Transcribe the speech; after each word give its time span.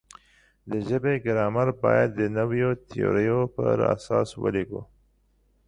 د 0.69 0.71
ژبې 0.87 1.13
ګرامر 1.25 1.69
باید 1.83 2.09
د 2.15 2.21
نویو 2.37 2.69
تیوریو 2.89 3.39
پر 3.55 3.77
اساس 3.95 4.29
ولیکو. 4.41 4.81